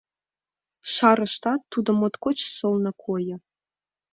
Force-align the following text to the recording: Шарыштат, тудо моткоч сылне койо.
Шарыштат, 0.93 1.61
тудо 1.71 1.89
моткоч 1.99 2.37
сылне 2.55 2.91
койо. 3.03 3.37